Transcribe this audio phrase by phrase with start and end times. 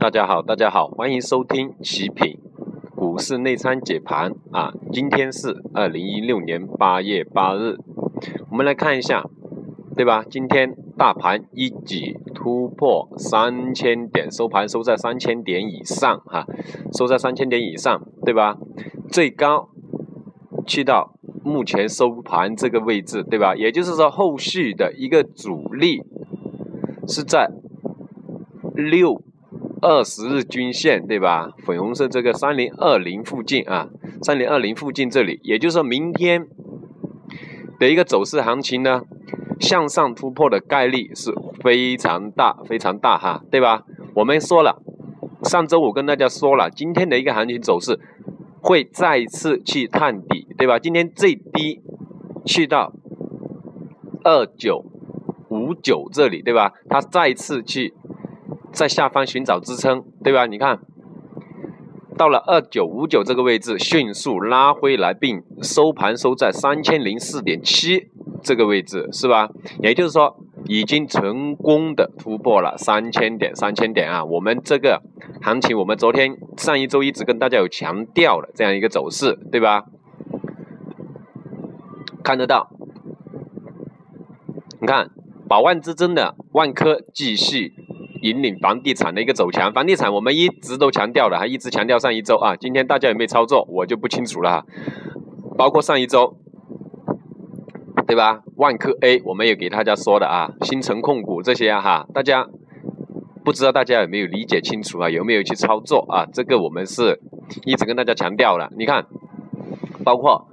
[0.00, 2.38] 大家好，大家好，欢迎收听奇品
[2.96, 4.72] 股市内参解盘啊。
[4.90, 7.76] 今天是二零一六年八月八日，
[8.50, 9.28] 我们来看一下，
[9.94, 10.24] 对吧？
[10.24, 16.46] 今天大盘一举突破三千点，收盘收在三千点以上哈，
[16.96, 18.56] 收在三千点以上，对吧？
[19.10, 19.68] 最高
[20.66, 21.12] 去到
[21.44, 23.54] 目前收盘这个位置，对吧？
[23.54, 26.02] 也就是说，后续的一个主力
[27.06, 27.50] 是在。
[28.72, 29.20] 六
[29.82, 31.50] 二十日均线对吧？
[31.64, 33.88] 粉红色这个三零二零附近啊，
[34.22, 36.46] 三零二零附近这里，也就是说明天
[37.78, 39.02] 的一个走势行情呢，
[39.58, 43.84] 向上突破的概率是非常大非常大哈，对吧？
[44.14, 44.82] 我们说了，
[45.44, 47.98] 上周五跟大家说了，今天的一个行情走势
[48.60, 50.78] 会再次去探底，对吧？
[50.78, 51.80] 今天最低
[52.44, 52.92] 去到
[54.24, 54.84] 二九
[55.48, 56.74] 五九这里，对吧？
[56.88, 57.94] 它再次去。
[58.72, 60.46] 在下方寻找支撑，对吧？
[60.46, 60.80] 你看
[62.16, 68.10] 到了二九五九这个位置，迅速拉回来，并收盘收在三千零四点七
[68.42, 69.48] 这个位置，是吧？
[69.82, 74.24] 也就是说，已经成功的突破了三千点，三千点啊！
[74.24, 75.02] 我们这个
[75.42, 79.86] 行情，我们昨天上一周一直跟大家有强调了这样一个走势，对吧？
[82.22, 82.70] 看得到，
[84.80, 85.10] 你看
[85.48, 87.79] 百万之争的万科继续。
[88.22, 94.64] 引领房地产的一个走强，房地产我们一直都强调的，还一直强调上一周啊，今天大家有没有操作，我就不清楚了哈。
[95.56, 96.36] 包括上一周，
[98.06, 98.40] 对吧？
[98.56, 102.46] 万科 A 我们也给大家说的啊，新城控股这些哈，大家
[103.44, 105.08] 不知道大家有没有理解清楚啊？
[105.08, 106.26] 有没有去操作啊？
[106.32, 107.20] 这个我们是
[107.64, 108.70] 一直跟大家强调了。
[108.76, 109.06] 你看，
[110.04, 110.46] 包括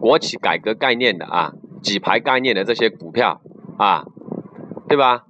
[0.00, 3.40] 国企改革概念的啊，几排概念的这些股票
[3.78, 4.04] 啊，
[4.88, 5.24] 对吧？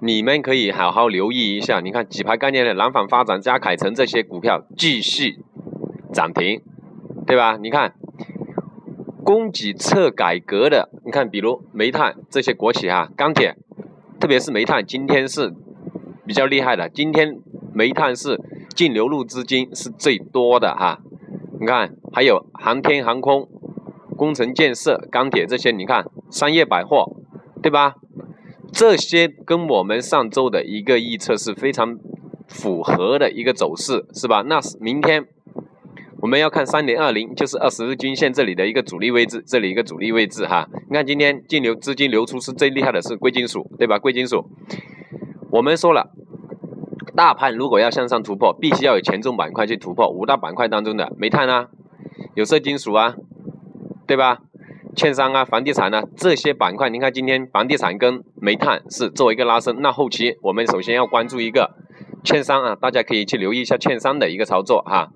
[0.00, 5.42] 你们可以好好留意一下，你看几排概念的南纺发展、加凯城这些股票继续
[6.12, 6.62] 涨停，
[7.26, 7.56] 对吧？
[7.60, 7.94] 你看
[9.24, 13.56] 供给侧改革的，你看比如煤炭这些国企哈，钢铁，
[14.20, 15.52] 特别是煤炭，今天是
[16.24, 16.88] 比较厉害的。
[16.88, 17.40] 今天
[17.74, 18.40] 煤炭是
[18.74, 21.00] 净流入资金是最多的哈。
[21.60, 23.48] 你看还有航天航空、
[24.16, 27.16] 工程建设、钢铁这些，你看商业百货，
[27.60, 27.96] 对吧？
[28.72, 31.98] 这些跟我们上周的一个预测是非常
[32.46, 34.42] 符合的一个走势，是吧？
[34.46, 35.26] 那明天
[36.20, 40.68] 我们要看三点二零，就是二十日均线这里的一个主力位置，这里一个主力位置哈。
[40.88, 43.98] 你看今天净流资金流出是最厉害的是贵金属，对吧？
[43.98, 44.48] 贵金属，
[45.50, 46.10] 我们说了，
[47.14, 51.68] 大盘如果要向上突破，必须要有权重板块去突破，五大板块当中的煤炭啊，
[52.34, 53.14] 有色金属啊，
[54.06, 54.40] 对吧？
[54.96, 61.76] 券商啊，房地产啊，这些板块，您看今天房地产跟煤炭是作为一个拉升，那后期我们首先要关注一个
[62.24, 65.10] 券商啊，大家可以去留意一下券商的一个操作哈，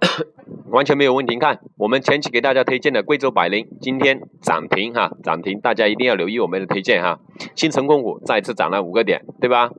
[0.70, 1.34] 完全没有问题。
[1.34, 7.20] 你看我们前期给大家推荐的贵州百灵今天涨停哈，涨停，大家一定要留意我们的推荐哈。
[7.54, 9.70] 新城控股再次涨了五个点，对吧？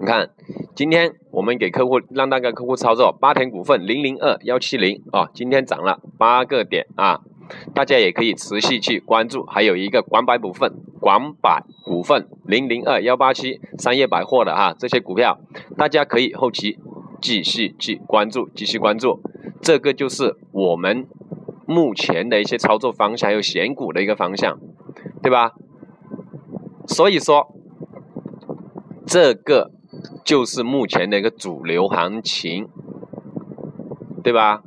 [0.00, 0.30] 你看
[0.74, 7.20] 今天我们给客户让那个客户操作八田股份零零二幺七零啊，今天涨了八个点啊。
[7.74, 15.38] 大家也可以持续去关注，还有一个广百股份，广百股份零零二幺八七商业百货的哈，这些股票，
[15.76, 16.78] 大家可以后期
[17.20, 19.20] 继续去关注，继续关注，
[19.60, 21.06] 这个就是我们
[21.66, 24.58] 目前的一些操作方向，还有选股的一个方向，
[25.22, 25.54] 对吧？
[26.86, 27.54] 所以说，
[29.06, 29.70] 这个
[30.24, 32.68] 就是目前的一个主流行情，
[34.22, 34.62] 对吧？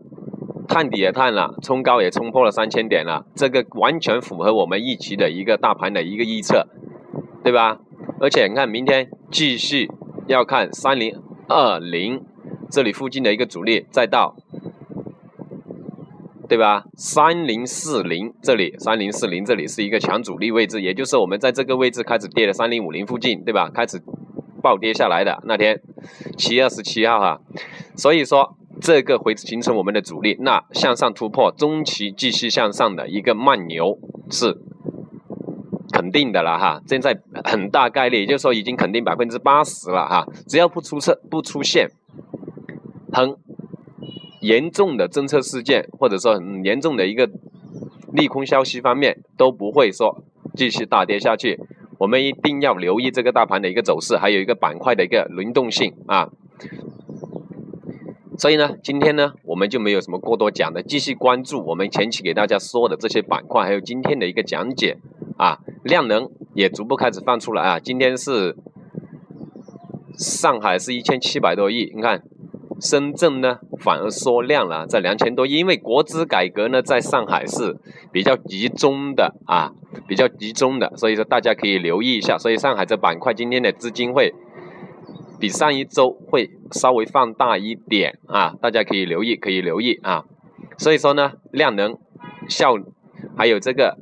[0.71, 6.65] 探底也探了，冲高也冲破了三千点了，这个完全符合我们预期的一个大盘的一个预测，
[7.43, 7.79] 对吧？
[8.21, 9.89] 而且你看，明天继续
[10.27, 12.23] 要看三零二零
[12.69, 14.37] 这里附近的一个阻力，再到，
[16.47, 16.85] 对吧？
[16.95, 23.69] 三零四零这里，三零四零这里是一个强阻力位置，也就是我们在这个位置开始跌的三零五零附近，对吧？
[23.69, 24.01] 开始
[24.63, 25.81] 暴跌下来的那天，
[26.37, 27.41] 七月二十七号哈，
[27.97, 28.55] 所以说。
[28.81, 33.99] 这个会形成我们的阻力，那向上突破，中期继续向上的一个慢牛
[34.31, 34.57] 是
[35.93, 36.81] 肯定的了哈。
[36.87, 40.25] 现在很大概率，也就是说已经肯定百分之八十了哈。
[40.47, 41.89] 只要不出策不出现
[43.13, 43.37] 很
[44.41, 47.29] 严重的政策事件，或者说很严重的一个
[48.11, 50.23] 利空消息方面，都不会说
[50.55, 51.59] 继续大跌下去。
[51.99, 56.29] 我们一定要留意这个大盘的一个走势，还有一个板块的一个轮动性啊。
[58.41, 64.97] 所以呢，今天呢，我们就没有什么过多讲的，继续关注我们前期给大家说的这些板块，还有今天的一个讲解
[65.37, 67.79] 啊，量能也逐步开始放出来啊。
[67.79, 68.57] 今天是
[70.17, 72.23] 上海是一千七百多亿，你看，
[72.79, 77.77] 深圳呢反而缩量了，在两千多亿，因为国资改革呢在上海是
[78.11, 79.71] 比较集中的啊，
[80.07, 84.33] 比较集中的，所以说大家可以留意一下，所以上海这板块今天的资金会
[85.41, 90.23] 比上一周会稍微放大一点啊，大家可以留意，可以留意啊，
[90.77, 91.97] 所以说呢，量能
[92.47, 92.75] 效
[93.35, 93.97] 还有这个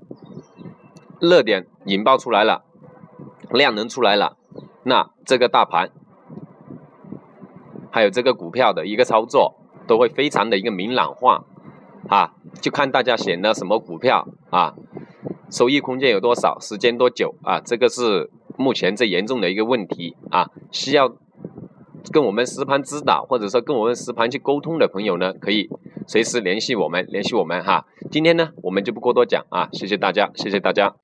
[1.22, 2.66] 热点引爆出来了，
[3.52, 4.36] 量能出来了，
[4.84, 5.90] 那这个大盘。
[7.92, 9.56] 还有这个股票的一个操作
[9.88, 11.46] 都会非常的一个明朗化，
[12.08, 14.76] 啊，就看大家选的什么股票啊，
[15.50, 21.16] 收益空间有多少，时间多久啊，这个是目前最严重的一个问题啊，需要
[22.12, 25.70] 跟我们实盘指导或者说跟我们实盘去沟通的朋友呢，可以
[26.08, 27.86] 随时联系我们，联系我们哈。
[28.10, 30.96] 今天呢，我们就不过多讲啊，谢谢大家，谢谢大家。